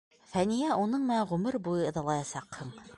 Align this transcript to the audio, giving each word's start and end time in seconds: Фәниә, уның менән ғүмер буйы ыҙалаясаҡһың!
Фәниә, 0.29 0.69
уның 0.85 1.05
менән 1.11 1.29
ғүмер 1.35 1.61
буйы 1.69 1.87
ыҙалаясаҡһың! 1.93 2.79